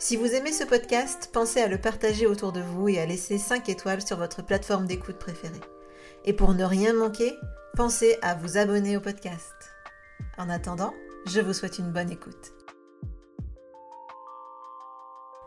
[0.00, 3.36] Si vous aimez ce podcast, pensez à le partager autour de vous et à laisser
[3.36, 5.60] 5 étoiles sur votre plateforme d'écoute préférée.
[6.24, 7.34] Et pour ne rien manquer,
[7.74, 9.52] pensez à vous abonner au podcast.
[10.38, 10.94] En attendant,
[11.26, 12.52] je vous souhaite une bonne écoute.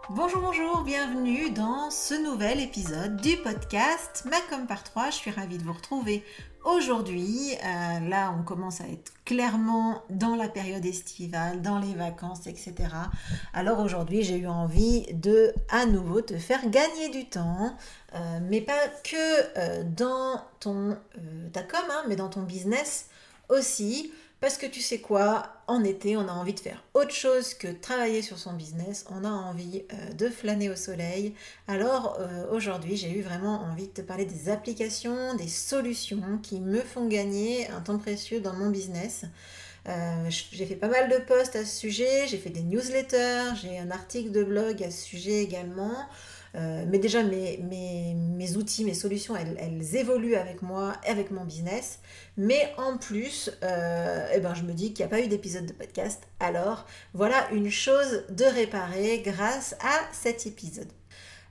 [0.10, 5.12] Bonjour, bonjour, bienvenue dans ce nouvel épisode du podcast Macom par 3.
[5.12, 6.26] Je suis ravie de vous retrouver
[6.64, 7.54] aujourd'hui.
[7.64, 12.74] Euh, là, on commence à être clairement dans la période estivale, dans les vacances, etc.
[13.54, 17.76] Alors aujourd'hui, j'ai eu envie de à nouveau te faire gagner du temps,
[18.16, 20.98] euh, mais pas que euh, dans ton
[21.54, 23.08] ta com, hein, mais dans ton business
[23.50, 24.12] aussi.
[24.40, 27.68] Parce que tu sais quoi, en été, on a envie de faire autre chose que
[27.68, 31.34] travailler sur son business, on a envie euh, de flâner au soleil.
[31.68, 36.60] Alors euh, aujourd'hui, j'ai eu vraiment envie de te parler des applications, des solutions qui
[36.60, 39.24] me font gagner un temps précieux dans mon business.
[39.88, 43.80] Euh, j'ai fait pas mal de posts à ce sujet, j'ai fait des newsletters, j'ai
[43.80, 45.96] un article de blog à ce sujet également.
[46.56, 52.00] Euh, mais déjà, mes, outils, mes solutions, elles, évoluent avec moi, avec mon business.
[52.38, 55.66] Mais en plus, euh, eh ben, je me dis qu'il n'y a pas eu d'épisode
[55.66, 56.24] de podcast.
[56.40, 60.92] Alors, voilà une chose de réparer grâce à cet épisode.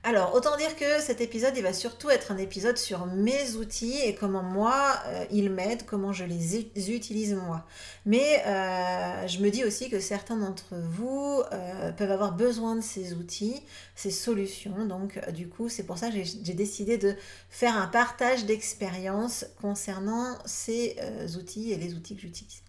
[0.03, 3.99] Alors, autant dire que cet épisode, il va surtout être un épisode sur mes outils
[4.03, 6.55] et comment moi, euh, ils m'aident, comment je les
[6.91, 7.67] utilise moi.
[8.07, 12.81] Mais euh, je me dis aussi que certains d'entre vous euh, peuvent avoir besoin de
[12.81, 13.61] ces outils,
[13.93, 14.85] ces solutions.
[14.85, 17.15] Donc, du coup, c'est pour ça que j'ai décidé de
[17.51, 20.95] faire un partage d'expérience concernant ces
[21.37, 22.63] outils et les outils que j'utilise.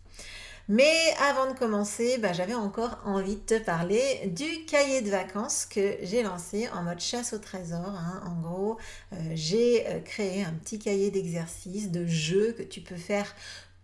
[0.69, 5.67] Mais avant de commencer, bah, j'avais encore envie de te parler du cahier de vacances
[5.67, 7.89] que j'ai lancé en mode chasse au trésor.
[7.89, 8.23] Hein.
[8.27, 8.79] En gros,
[9.13, 13.35] euh, j'ai euh, créé un petit cahier d'exercices, de jeux que tu peux faire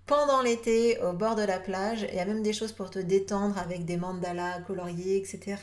[0.09, 2.05] pendant l'été au bord de la plage.
[2.11, 5.57] Il y a même des choses pour te détendre avec des mandalas coloriés, etc.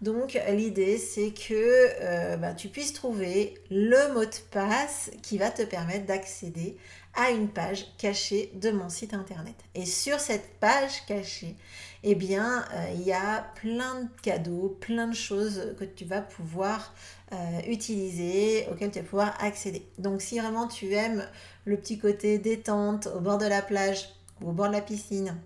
[0.00, 1.52] Donc l'idée c'est que
[2.00, 6.76] euh, bah, tu puisses trouver le mot de passe qui va te permettre d'accéder
[7.14, 9.54] à une page cachée de mon site internet.
[9.74, 11.56] Et sur cette page cachée,
[12.04, 16.22] eh bien, euh, il y a plein de cadeaux, plein de choses que tu vas
[16.22, 16.94] pouvoir
[17.32, 17.36] euh,
[17.68, 19.86] utiliser, auxquelles tu vas pouvoir accéder.
[19.98, 21.26] Donc, si vraiment tu aimes
[21.64, 24.08] le petit côté détente au bord de la plage
[24.40, 25.36] ou au bord de la piscine,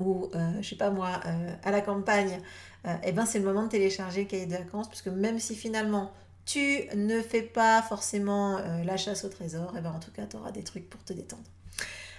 [0.00, 1.20] ou euh, je sais pas moi,
[1.62, 2.40] à la campagne,
[3.02, 6.12] eh ben c'est le moment de télécharger le cahier de vacances, puisque même si finalement
[6.44, 10.10] tu ne fais pas forcément euh, la chasse au trésor, et eh ben en tout
[10.10, 11.42] cas, tu auras des trucs pour te détendre.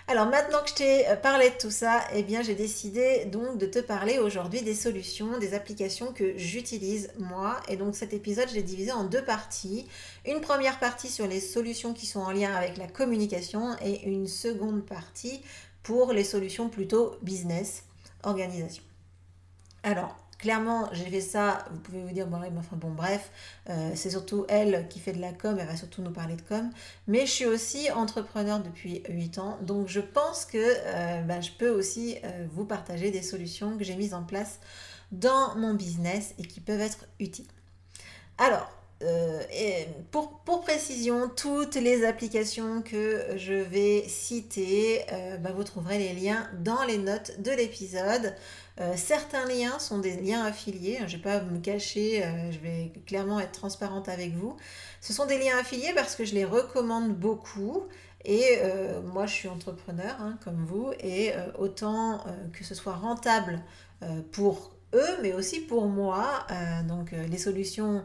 [0.07, 3.57] Alors maintenant que je t'ai euh, parlé de tout ça, eh bien j'ai décidé donc
[3.57, 7.59] de te parler aujourd'hui des solutions, des applications que j'utilise moi.
[7.69, 9.87] Et donc cet épisode, je l'ai divisé en deux parties.
[10.27, 14.27] Une première partie sur les solutions qui sont en lien avec la communication et une
[14.27, 15.41] seconde partie
[15.81, 17.83] pour les solutions plutôt business,
[18.21, 18.83] organisation.
[19.81, 23.31] Alors, Clairement, j'ai fait ça, vous pouvez vous dire, bon, enfin bon, bref,
[23.69, 26.41] euh, c'est surtout elle qui fait de la com, elle va surtout nous parler de
[26.41, 26.69] com.
[27.07, 31.51] Mais je suis aussi entrepreneur depuis 8 ans, donc je pense que euh, bah, je
[31.51, 34.59] peux aussi euh, vous partager des solutions que j'ai mises en place
[35.13, 37.47] dans mon business et qui peuvent être utiles.
[38.37, 38.69] Alors,
[40.11, 45.01] pour, pour, précision, toutes les applications que je vais citer,
[45.41, 48.33] bah, vous trouverez les liens dans les notes de l'épisode.
[48.81, 52.59] Euh, certains liens sont des liens affiliés, je ne vais pas me cacher, euh, je
[52.59, 54.57] vais clairement être transparente avec vous.
[54.99, 57.83] Ce sont des liens affiliés parce que je les recommande beaucoup.
[58.25, 63.61] Et euh, moi, je suis entrepreneur, hein, comme vous, et autant que ce soit rentable
[64.31, 66.47] pour eux, mais aussi pour moi.
[66.87, 68.03] donc, les solutions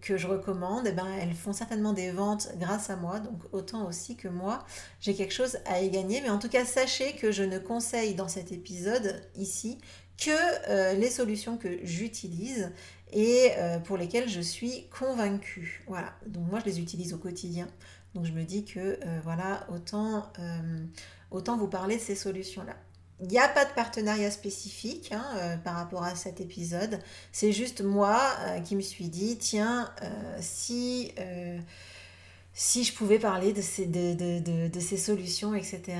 [0.00, 3.86] que je recommande, eh ben, elles font certainement des ventes grâce à moi, donc autant
[3.86, 4.64] aussi que moi,
[5.00, 6.20] j'ai quelque chose à y gagner.
[6.20, 9.78] Mais en tout cas, sachez que je ne conseille dans cet épisode ici
[10.16, 10.30] que
[10.68, 12.70] euh, les solutions que j'utilise
[13.12, 13.50] et
[13.84, 15.84] pour lesquels je suis convaincue.
[15.86, 17.68] Voilà, donc moi je les utilise au quotidien.
[18.14, 20.32] Donc je me dis que voilà, autant,
[21.30, 22.74] autant vous parler de ces solutions-là.
[23.20, 26.98] Il n'y a pas de partenariat spécifique hein, euh, par rapport à cet épisode.
[27.30, 31.12] C'est juste moi euh, qui me suis dit, tiens, euh, si,
[32.52, 35.98] si je pouvais parler de ces, de, ces solutions, etc.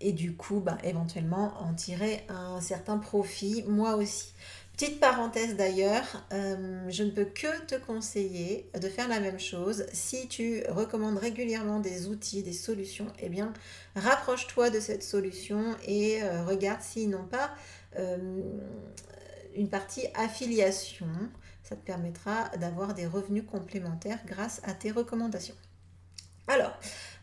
[0.00, 4.32] et du coup, bah, éventuellement, en tirer un certain profit, moi aussi.
[4.78, 9.84] Petite parenthèse d'ailleurs, euh, je ne peux que te conseiller de faire la même chose.
[9.92, 13.52] Si tu recommandes régulièrement des outils, des solutions, eh bien,
[13.96, 17.50] rapproche-toi de cette solution et euh, regarde s'ils n'ont pas
[17.98, 18.40] euh,
[19.56, 21.08] une partie affiliation.
[21.64, 25.56] Ça te permettra d'avoir des revenus complémentaires grâce à tes recommandations.
[26.46, 26.78] Alors,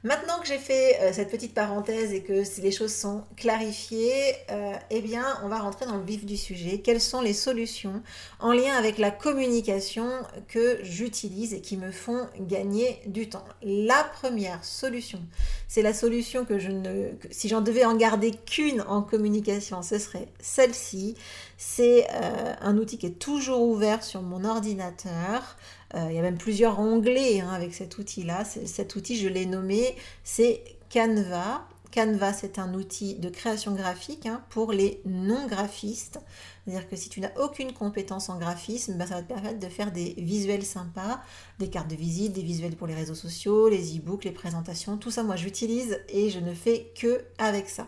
[0.05, 4.73] Maintenant que j'ai fait euh, cette petite parenthèse et que les choses sont clarifiées, euh,
[4.91, 6.77] eh bien, on va rentrer dans le vif du sujet.
[6.77, 8.03] Quelles sont les solutions
[8.39, 10.07] en lien avec la communication
[10.47, 13.45] que j'utilise et qui me font gagner du temps?
[13.63, 15.19] La première solution,
[15.67, 17.09] c'est la solution que je ne...
[17.31, 21.15] si j'en devais en garder qu'une en communication, ce serait celle-ci.
[21.57, 25.57] C'est euh, un outil qui est toujours ouvert sur mon ordinateur.
[25.95, 28.43] Euh, il y a même plusieurs onglets hein, avec cet outil-là.
[28.45, 31.67] Cet outil, je l'ai nommé, c'est Canva.
[31.93, 36.19] Canva, c'est un outil de création graphique hein, pour les non-graphistes.
[36.65, 39.69] C'est-à-dire que si tu n'as aucune compétence en graphisme, bah, ça va te permettre de
[39.69, 41.21] faire des visuels sympas,
[41.59, 44.97] des cartes de visite, des visuels pour les réseaux sociaux, les e-books, les présentations.
[44.97, 47.87] Tout ça, moi, j'utilise et je ne fais que avec ça.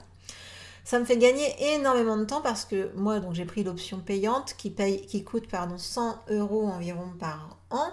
[0.88, 4.54] Ça me fait gagner énormément de temps parce que moi, donc j'ai pris l'option payante
[4.58, 7.90] qui, paye, qui coûte pardon, 100 euros environ par an.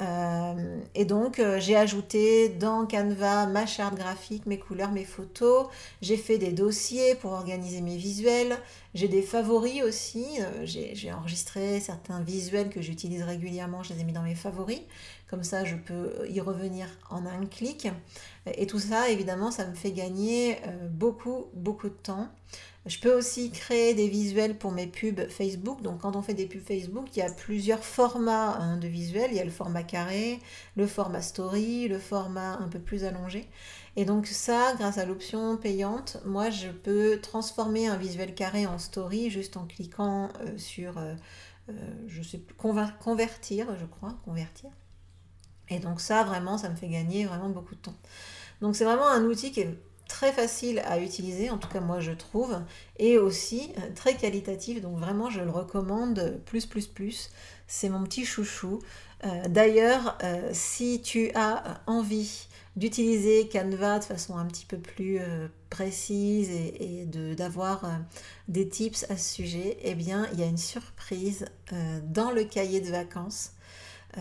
[0.00, 5.66] Euh, et donc, euh, j'ai ajouté dans Canva ma charte graphique, mes couleurs, mes photos.
[6.00, 8.56] J'ai fait des dossiers pour organiser mes visuels.
[8.94, 10.24] J'ai des favoris aussi.
[10.40, 13.82] Euh, j'ai enregistré certains visuels que j'utilise régulièrement.
[13.82, 14.80] Je les ai mis dans mes favoris.
[15.32, 17.88] Comme ça, je peux y revenir en un clic.
[18.54, 22.28] Et tout ça, évidemment, ça me fait gagner euh, beaucoup, beaucoup de temps.
[22.84, 25.80] Je peux aussi créer des visuels pour mes pubs Facebook.
[25.80, 29.30] Donc quand on fait des pubs Facebook, il y a plusieurs formats hein, de visuels.
[29.30, 30.38] Il y a le format carré,
[30.76, 33.48] le format story, le format un peu plus allongé.
[33.96, 38.78] Et donc ça, grâce à l'option payante, moi je peux transformer un visuel carré en
[38.78, 41.14] story juste en cliquant euh, sur, euh,
[42.06, 44.68] je sais plus, convertir, je crois, convertir.
[45.72, 47.96] Et donc ça, vraiment, ça me fait gagner vraiment beaucoup de temps.
[48.60, 49.76] Donc c'est vraiment un outil qui est
[50.12, 52.60] très facile à utiliser, en tout cas moi je trouve,
[52.98, 57.30] et aussi euh, très qualitatif, donc vraiment je le recommande plus, plus, plus.
[57.66, 58.80] C'est mon petit chouchou.
[59.24, 62.46] Euh, d'ailleurs, euh, si tu as envie
[62.76, 65.20] d'utiliser Canva de façon un petit peu plus
[65.70, 67.84] précise et, d'avoir
[68.48, 71.44] des tips à ce sujet, eh bien il y a une surprise
[72.04, 73.52] dans le cahier de vacances
[74.18, 74.20] euh,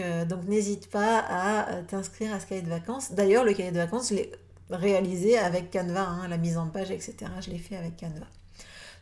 [0.00, 3.12] euh, donc n'hésite pas à euh, t'inscrire à ce cahier de vacances.
[3.12, 4.32] D'ailleurs, le cahier de vacances, je l'ai
[4.70, 7.16] réalisé avec Canva, hein, la mise en page, etc.
[7.40, 8.26] Je l'ai fait avec Canva.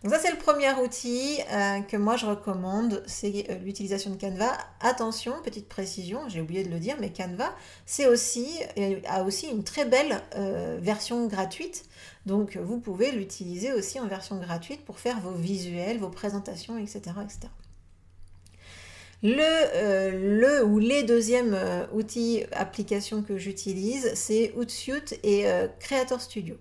[0.03, 1.39] Donc ça, c'est le premier outil
[1.89, 4.51] que moi je recommande, c'est l'utilisation de Canva.
[4.81, 7.55] Attention, petite précision, j'ai oublié de le dire, mais Canva,
[7.87, 8.49] c'est aussi,
[9.07, 10.21] a aussi une très belle
[10.81, 11.85] version gratuite.
[12.27, 17.13] Donc vous pouvez l'utiliser aussi en version gratuite pour faire vos visuels, vos présentations, etc.
[19.23, 25.69] Le, euh, le ou les deuxièmes euh, outils, applications que j'utilise, c'est Hootsuite et euh,
[25.79, 26.57] Creator Studio.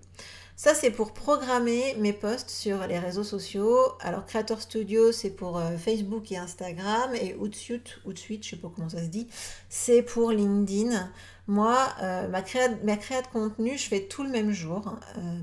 [0.62, 3.80] Ça, c'est pour programmer mes posts sur les réseaux sociaux.
[3.98, 7.12] Alors, Creator Studio, c'est pour Facebook et Instagram.
[7.20, 9.26] Et Hootsuite, Hootsuite, je sais pas comment ça se dit,
[9.68, 11.10] c'est pour LinkedIn.
[11.48, 11.76] Moi,
[12.30, 14.92] ma, créa, ma créa de contenu, je fais tout le même jour pour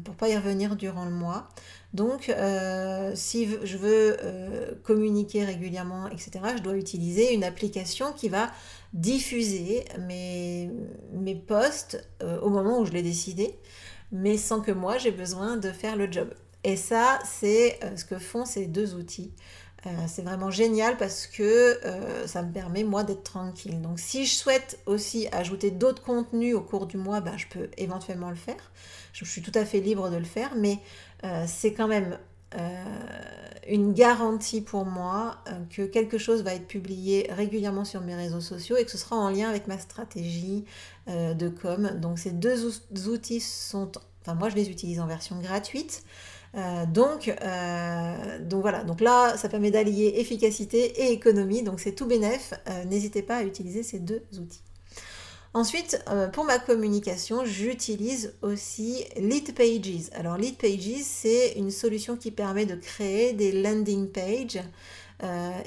[0.05, 1.49] pour pas y revenir durant le mois.
[1.93, 8.29] Donc, euh, si je veux euh, communiquer régulièrement, etc., je dois utiliser une application qui
[8.29, 8.51] va
[8.93, 10.69] diffuser mes,
[11.13, 13.55] mes posts euh, au moment où je l'ai décidé,
[14.11, 16.33] mais sans que moi j'ai besoin de faire le job.
[16.63, 19.31] Et ça, c'est ce que font ces deux outils.
[20.07, 21.79] c'est vraiment génial parce que
[22.25, 23.81] ça me permet moi d'être tranquille.
[23.81, 27.69] Donc si je souhaite aussi ajouter d'autres contenus au cours du mois, ben, je peux
[27.77, 28.71] éventuellement le faire.
[29.13, 30.79] Je, suis tout à fait libre de le faire, mais
[31.23, 32.17] euh, c'est quand même
[32.55, 32.85] euh,
[33.69, 38.41] une garantie pour moi euh, que quelque chose va être publié régulièrement sur mes réseaux
[38.41, 40.65] sociaux et que ce sera en lien avec ma stratégie
[41.07, 41.97] de com.
[41.99, 42.67] Donc ces deux
[43.07, 46.03] outils sont, enfin moi je les utilise en version gratuite.
[46.93, 47.33] donc,
[48.41, 52.53] donc voilà, donc là ça permet d'allier efficacité et économie, donc c'est tout bénef.
[52.85, 54.61] N'hésitez pas à utiliser ces deux outils.
[55.53, 56.03] Ensuite,
[56.33, 60.09] pour ma communication, j'utilise aussi Lead Pages.
[60.13, 64.59] Alors Lead Pages, c'est une solution qui permet de créer des landing pages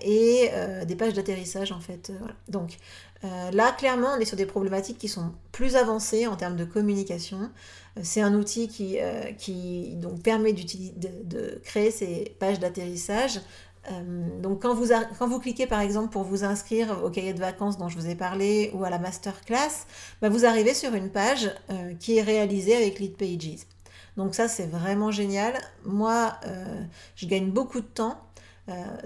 [0.03, 0.51] et
[0.87, 2.12] des pages d'atterrissage en fait.
[2.49, 2.79] Donc
[3.23, 7.51] là, clairement, on est sur des problématiques qui sont plus avancées en termes de communication.
[8.03, 8.99] C'est un outil qui,
[9.37, 13.41] qui donc, permet de, créer ces pages d'atterrissage
[13.91, 17.89] euh, donc quand vous, cliquez par exemple pour vous inscrire au cahier de vacances dont
[17.89, 19.87] je vous ai parlé ou à la masterclass,
[20.21, 23.67] bah vous arrivez sur une page euh, qui est réalisée avec Lead Pages.
[24.17, 25.55] Donc ça c'est vraiment génial.
[25.85, 26.83] Moi euh,
[27.17, 28.19] je gagne beaucoup de temps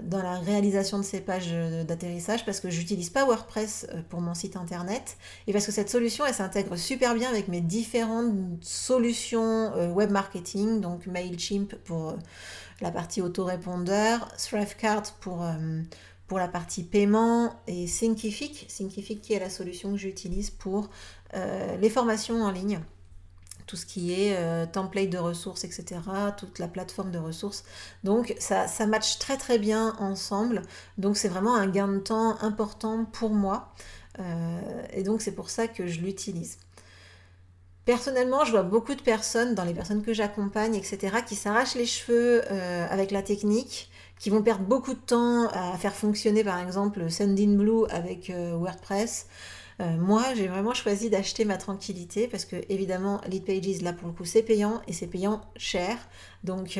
[0.03, 1.51] dans la réalisation de ces pages
[1.87, 5.17] d'atterrissage parce que j'utilise pas WordPress pour mon site internet
[5.47, 10.79] et parce que cette solution elle s'intègre super bien avec mes différentes solutions web marketing
[10.79, 12.13] donc Mailchimp pour
[12.81, 15.81] la partie autorépondeur, Thrivecart pour, euh,
[16.27, 20.89] pour la partie paiement et Thinkific, Thinkific qui est la solution que j'utilise pour
[21.33, 22.79] euh, les formations en ligne
[23.65, 25.99] tout ce qui est euh, template de ressources, etc.,
[26.37, 27.65] toute la plateforme de ressources.
[28.05, 30.61] Donc ça, ça match très très bien ensemble.
[30.97, 33.73] Donc c'est vraiment un gain de temps important pour moi.
[34.93, 36.59] et donc c'est pour ça que je l'utilise.
[37.87, 41.85] Personnellement, je vois beaucoup de personnes, dans les personnes que j'accompagne, etc., qui s'arrachent les
[41.85, 43.89] cheveux euh, avec la technique,
[44.19, 49.27] qui vont perdre beaucoup de temps à faire fonctionner, par exemple, Sendinblue avec euh, WordPress.
[49.79, 54.09] Euh, moi, j'ai vraiment choisi d'acheter ma tranquillité parce que, évidemment, Lead Pages, là, pour
[54.09, 55.95] le coup, c'est payant et c'est payant cher.
[56.43, 56.77] Donc,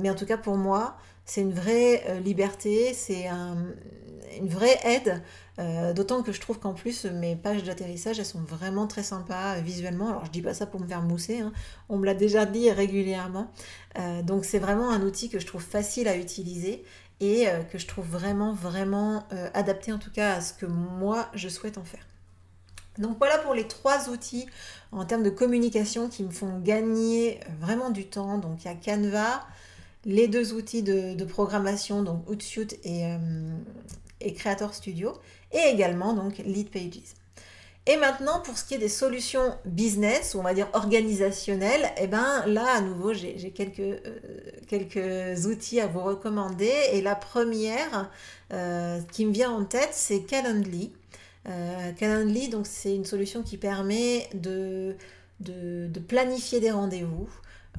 [0.00, 0.96] mais en tout cas, pour moi,
[1.28, 5.22] c'est une vraie liberté, c'est une vraie aide
[5.58, 9.56] euh, d'autant que je trouve qu'en plus, mes pages d'atterrissage, elles sont vraiment très sympas
[9.56, 10.08] euh, visuellement.
[10.08, 11.52] Alors, je dis pas ça pour me faire mousser, hein.
[11.88, 13.50] on me l'a déjà dit régulièrement.
[13.98, 16.84] Euh, donc, c'est vraiment un outil que je trouve facile à utiliser
[17.20, 21.48] et que je trouve vraiment, vraiment adapté en tout cas à ce que moi, je
[21.48, 22.06] souhaite en faire.
[22.96, 24.46] Donc voilà pour les trois outils
[24.92, 28.38] en termes de communication qui me font gagner vraiment du temps.
[28.38, 29.44] Donc il y a Canva,
[30.04, 33.04] les deux outils de, programmation, donc Hootsuite et,
[34.20, 35.12] et Creator Studio,
[35.52, 37.14] et également donc Lead Pages.
[37.88, 42.02] Et maintenant, pour ce qui est des solutions business, ou on va dire organisationnelles, et
[42.02, 44.00] eh ben là, à nouveau, j'ai quelques, euh,
[44.66, 46.70] quelques outils à vous recommander.
[46.92, 48.10] Et la première
[48.52, 50.92] euh, qui me vient en tête, c'est Calendly.
[51.48, 54.94] Euh, Calendly, donc c'est une solution qui permet de,
[55.40, 57.28] de planifier des rendez-vous.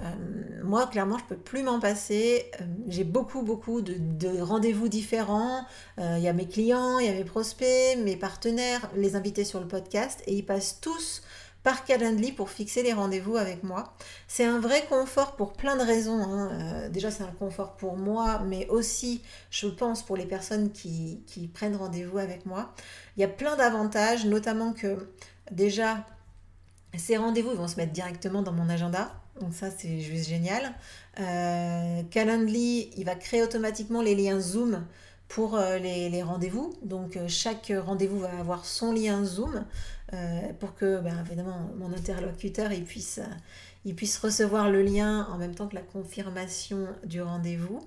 [0.02, 2.50] Euh, moi, clairement, je peux plus m'en passer.
[2.62, 5.66] Euh, j'ai beaucoup, beaucoup de, rendez-vous différents.
[6.00, 9.44] Euh, il y a mes clients, il y a mes prospects, mes partenaires, les invités
[9.44, 11.22] sur le podcast, et ils passent tous
[11.64, 13.94] par Calendly pour fixer les rendez-vous avec moi.
[14.30, 16.24] C'est un vrai confort pour plein de raisons.
[16.24, 16.90] Hein.
[16.90, 21.76] déjà, c'est un confort pour moi, mais aussi, je pense, pour les personnes qui prennent
[21.76, 22.74] rendez-vous avec moi.
[23.18, 25.10] Il y a plein d'avantages, notamment que
[25.52, 26.06] déjà,
[26.98, 29.12] ces rendez-vous vont se mettre directement dans mon agenda.
[29.40, 30.74] Donc ça, c'est juste génial.
[31.20, 34.86] Euh, Calendly, il va créer automatiquement les liens Zoom
[35.28, 36.74] pour euh, les, rendez-vous.
[36.84, 39.66] Donc euh, chaque rendez-vous va avoir son lien Zoom
[40.60, 42.72] pour que, ben, évidemment, mon interlocuteur
[43.96, 47.80] puisse recevoir le lien en même temps que la confirmation du rendez-vous.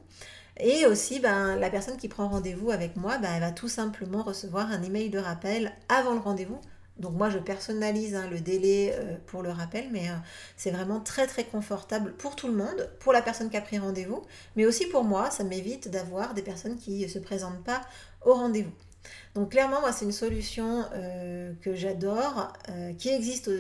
[0.61, 4.23] Et aussi, ben, la personne qui prend rendez-vous avec moi, ben, elle va tout simplement
[4.23, 6.61] recevoir un email de rappel avant le rendez-vous
[6.99, 10.15] donc moi, je personnalise hein, le délai euh, pour le rappel, mais euh,
[10.57, 13.79] c'est vraiment très très confortable pour tout le monde, pour la personne qui a pris
[13.79, 14.23] rendez-vous,
[14.57, 17.81] mais aussi pour moi, ça m'évite d'avoir des personnes qui ne se présentent pas
[18.25, 18.73] au rendez-vous.
[19.35, 22.53] Donc clairement, moi, c'est une solution euh, que j'adore,
[22.99, 23.51] qui existe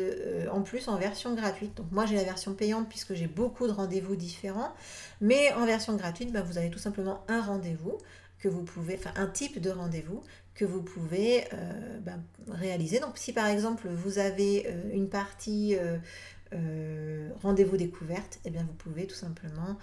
[0.53, 1.77] en plus en version gratuite.
[1.77, 4.73] Donc moi, j'ai la version payante puisque j'ai beaucoup de rendez-vous différents,
[5.21, 7.99] mais en version gratuite, bah, vous avez tout simplement un rendez-vous
[8.39, 10.23] que vous pouvez, enfin un type de rendez-vous
[10.54, 13.00] que vous pouvez euh, ben, réaliser.
[13.00, 18.75] Donc si par exemple vous avez euh, une partie euh, rendez-vous découverte, eh bien vous
[18.75, 19.78] pouvez tout simplement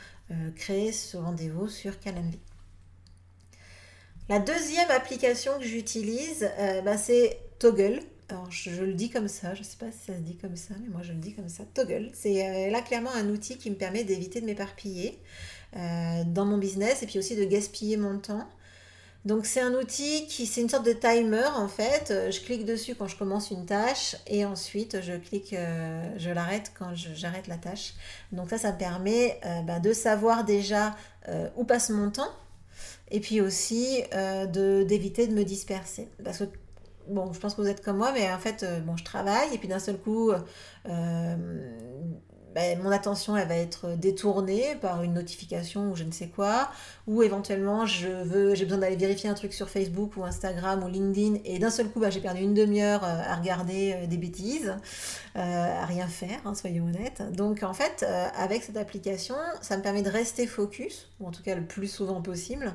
[0.55, 2.39] créer ce rendez-vous sur Calendly.
[4.29, 6.47] La deuxième application que j'utilise,
[6.85, 8.01] ben, c'est Toggle.
[8.27, 10.55] Alors je, le dis comme ça, je ne sais pas si ça se dit comme
[10.55, 12.11] ça, mais moi je le dis comme ça, Toggle.
[12.13, 15.17] C'est là clairement un outil qui me permet d'éviter de m'éparpiller
[15.73, 18.47] dans mon business et puis aussi de gaspiller mon temps.
[19.29, 22.09] Donc c'est un outil qui, c'est une sorte de timer en fait.
[22.09, 26.31] Euh, je clique dessus quand je commence une tâche et ensuite je clique, euh, je
[26.31, 27.93] l'arrête quand j'arrête la tâche.
[28.31, 30.95] Donc ça, ça me permet euh, bah, de savoir déjà
[31.57, 32.31] où passe mon temps
[33.11, 34.01] et puis aussi
[34.51, 36.09] d'éviter de me disperser.
[36.23, 36.45] Parce que
[37.07, 39.59] bon, je pense que vous êtes comme moi, mais en fait, bon, je travaille et
[39.59, 40.31] puis d'un seul coup,
[42.55, 46.69] ben, mon attention elle va être détournée par une notification ou je ne sais quoi,
[47.07, 51.59] ou éventuellement j'ai besoin d'aller vérifier un truc sur Facebook ou Instagram ou LinkedIn et
[51.59, 54.75] d'un seul coup ben, j'ai perdu une demi-heure euh, à regarder euh, des bêtises,
[55.35, 57.23] à rien faire, hein, soyons honnêtes.
[57.31, 61.43] Donc en fait avec cette application ça me permet de rester focus, ou en tout
[61.43, 62.73] cas le plus souvent possible,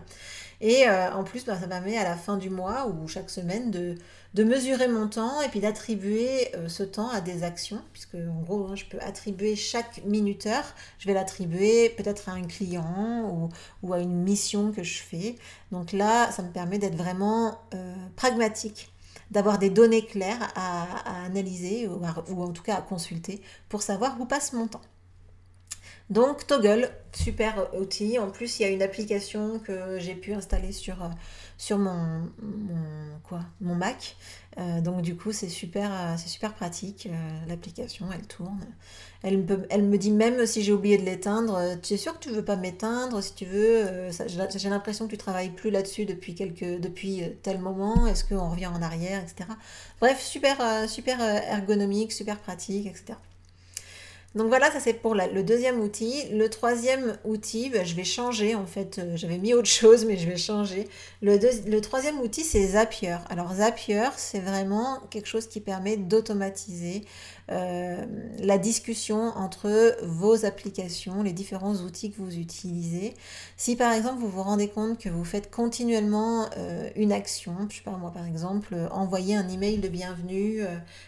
[0.66, 3.70] et en plus ben, ça me permet à la fin du mois ou chaque semaine
[3.70, 3.96] de
[4.34, 8.42] de mesurer mon temps et puis d'attribuer euh, ce temps à des actions, puisque en
[8.42, 10.64] gros, hein, je peux attribuer chaque minuteur,
[10.98, 13.50] je vais l'attribuer peut-être à un client
[13.82, 15.36] ou, à une mission que je fais.
[15.70, 18.90] Donc là, ça me permet d'être vraiment euh, pragmatique
[19.30, 24.20] d'avoir des données claires à, analyser ou, ou, en tout cas à consulter pour savoir
[24.20, 24.82] où passe mon temps.
[26.10, 28.18] Donc Toggle, super outil.
[28.18, 31.08] En plus, il y a une application que j'ai pu installer sur, euh,
[31.56, 32.30] sur mon,
[33.22, 34.16] quoi, mon Mac.
[34.58, 37.08] Euh, donc du coup, c'est super, euh, c'est super pratique.
[37.48, 38.66] L'application, elle tourne.
[39.22, 42.18] Elle me, elle me dit même si j'ai oublié de l'éteindre, tu es sûr que
[42.18, 46.34] tu veux pas m'éteindre Si tu veux, j'ai l'impression que tu travailles plus là-dessus depuis,
[46.34, 48.06] quelques, depuis tel moment.
[48.06, 49.48] Est-ce qu'on revient en arrière, etc.
[50.00, 53.14] Bref, super, super ergonomique, super pratique, etc.
[54.34, 56.24] Donc voilà, ça c'est pour le deuxième outil.
[56.32, 58.98] Le troisième outil, ben, je vais changer en fait.
[58.98, 60.88] Euh, j'avais mis autre chose, mais je vais changer.
[61.22, 63.16] Le, troisième outil, c'est Zapier.
[63.30, 67.02] Alors Zapier, c'est vraiment quelque chose qui permet d'automatiser
[67.52, 68.04] euh,
[68.40, 73.14] la discussion entre vos applications, les différents outils que vous utilisez.
[73.56, 77.76] Si par exemple vous vous rendez compte que vous faites continuellement euh, une action, je
[77.76, 80.62] sais pas moi par exemple, envoyer un email de bienvenue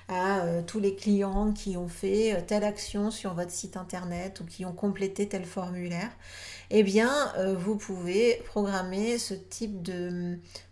[0.08, 4.64] à tous les clients qui ont fait telle action sur votre site internet ou qui
[4.64, 6.10] ont complété tel formulaire,
[6.70, 9.88] eh bien, euh, vous pouvez programmer ce type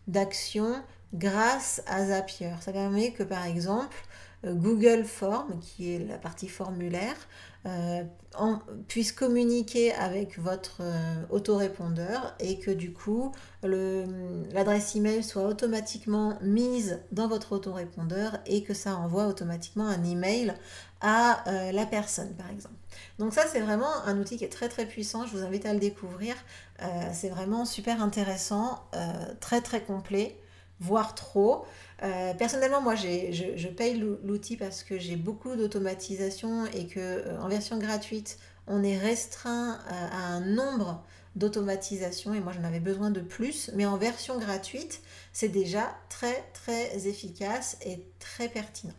[0.07, 0.83] d'action
[1.15, 2.51] grâce à Zapier.
[2.61, 3.97] Ça permet que, par exemple,
[4.45, 7.17] euh, Google Form, qui est la partie formulaire,
[7.67, 8.05] euh,
[8.89, 17.01] puisse communiquer avec votre euh, autorépondeur et que du coup l'adresse email soit automatiquement mise
[17.11, 20.53] dans votre autorépondeur et que ça envoie automatiquement un email
[21.01, 22.75] à euh, la personne par exemple.
[23.19, 25.73] Donc ça c'est vraiment un outil qui est très très puissant, je vous invite à
[25.73, 26.35] le découvrir.
[27.15, 28.83] c'est vraiment super intéressant,
[29.41, 30.39] très très complet,
[30.81, 31.65] voire trop.
[32.05, 37.49] Euh, personnellement, moi, je, paye l'outil parce que j'ai beaucoup d'automatisation et que euh, en
[37.49, 41.03] version gratuite, on est restreint euh, à, un nombre
[41.35, 43.71] d'automatisation et moi, j'en avais besoin de plus.
[43.75, 45.01] Mais en version gratuite,
[45.33, 48.95] c'est déjà très, très efficace et très pertinent.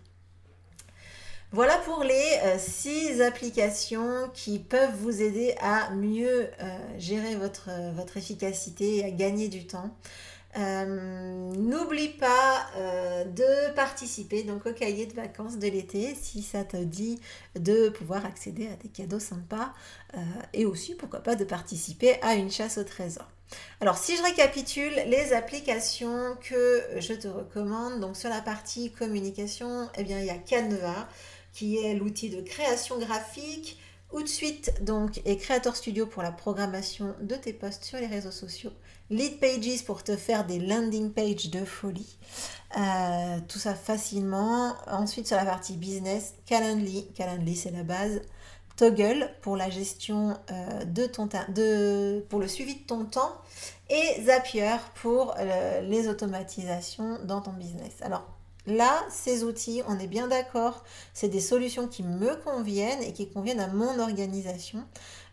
[1.51, 6.49] Voilà pour les six applications qui peuvent vous aider à mieux
[6.97, 9.95] gérer votre efficacité et à gagner du temps.
[10.57, 16.63] Euh, n'oublie pas euh, de participer donc au cahier de vacances de l'été si ça
[16.63, 17.19] te dit
[17.59, 19.73] de pouvoir accéder à des cadeaux sympas
[20.13, 20.21] euh,
[20.53, 23.27] et aussi pourquoi pas de participer à une chasse au trésor.
[23.81, 29.89] Alors si je récapitule les applications que je te recommande, donc sur la partie communication,
[29.97, 31.09] eh bien il y a Canva
[31.51, 33.77] qui est l'outil de création graphique,
[34.15, 38.71] Outsuite donc et Creator Studio pour la programmation de tes posts sur les réseaux sociaux.
[39.09, 42.17] Lead Pages pour te faire des landing pages de folie.
[42.77, 44.73] Euh, tout ça facilement.
[44.87, 47.07] Ensuite, sur la partie business, Calendly.
[47.13, 48.21] Calendly, c'est la base.
[48.77, 53.33] Toggle pour la gestion euh, de ton de, pour le suivi de ton temps
[53.89, 57.93] et Zapier pour euh, les automatisations dans ton business.
[58.01, 58.34] Alors
[58.67, 63.29] Là, ces outils, on est bien d'accord, c'est des solutions qui me conviennent et qui
[63.29, 64.83] conviennent à mon organisation.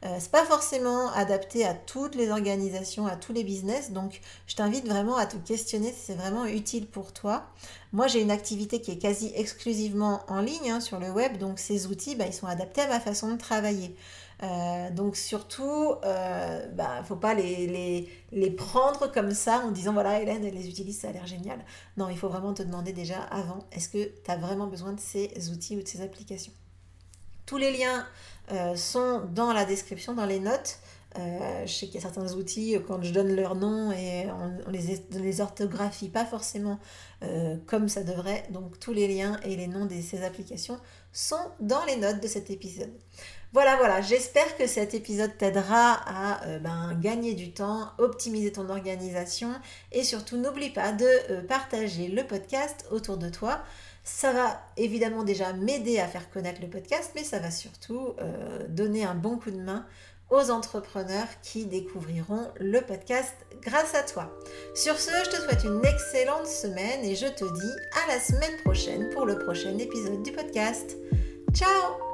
[0.05, 4.57] Euh, c'est pas forcément adapté à toutes les organisations, à tous les business, donc je
[4.57, 7.45] t'invite vraiment à te questionner si c'est vraiment utile pour toi.
[7.93, 11.61] Moi, j'ai une activité qui est quasi exclusivement en ligne hein, sur le web, donc
[11.61, 13.95] ces outils, bah, ils sont adaptés à ma façon de travailler.
[14.43, 19.93] Euh, donc surtout, il euh, bah, faut pas les, les, prendre comme ça en disant
[19.93, 21.61] voilà Hélène elle les utilise, ça a l'air génial.
[21.97, 25.01] Non, il faut vraiment te demander déjà avant, est-ce que tu as vraiment besoin de
[25.01, 26.53] ces outils ou de ces applications?
[27.47, 28.05] Tous les liens
[28.51, 30.79] euh, sont dans la description, dans les notes.
[31.17, 34.73] je sais qu'il y a certains outils, quand je donne leur nom et on, ne
[34.73, 36.79] les, les, orthographie pas forcément
[37.67, 38.45] comme ça devrait.
[38.51, 40.79] Donc tous les liens et les noms de ces applications
[41.13, 42.93] sont dans les notes de cet épisode.
[43.53, 48.71] Voilà, voilà, j'espère que cet épisode t'aidera à euh, ben, gagner du temps, optimiser ton
[48.71, 49.53] organisation
[49.93, 53.61] et surtout n'oublie pas de euh, partager le podcast autour de toi.
[54.05, 58.67] Ça va évidemment déjà m'aider à faire connaître le podcast, mais ça va surtout euh,
[58.69, 59.87] donner un bon coup de main
[60.31, 64.33] aux entrepreneurs qui découvriront le podcast grâce à toi.
[64.75, 67.73] Sur ce, je te souhaite une excellente semaine et je te dis
[68.05, 70.97] à la semaine prochaine pour le prochain épisode du podcast.
[71.53, 72.12] Ciao